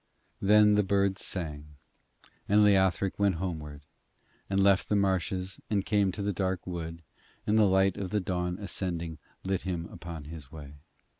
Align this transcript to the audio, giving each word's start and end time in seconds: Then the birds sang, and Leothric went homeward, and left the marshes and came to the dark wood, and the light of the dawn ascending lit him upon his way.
Then 0.41 0.73
the 0.73 0.81
birds 0.81 1.23
sang, 1.23 1.75
and 2.49 2.63
Leothric 2.63 3.19
went 3.19 3.35
homeward, 3.35 3.85
and 4.49 4.59
left 4.59 4.89
the 4.89 4.95
marshes 4.95 5.61
and 5.69 5.85
came 5.85 6.11
to 6.13 6.23
the 6.23 6.33
dark 6.33 6.65
wood, 6.65 7.03
and 7.45 7.55
the 7.55 7.67
light 7.67 7.97
of 7.97 8.09
the 8.09 8.19
dawn 8.19 8.57
ascending 8.57 9.19
lit 9.43 9.61
him 9.61 9.85
upon 9.91 10.23
his 10.23 10.51
way. 10.51 10.73